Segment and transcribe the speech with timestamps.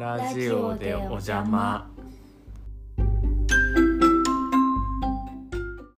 [0.00, 1.86] ラジオでお邪魔。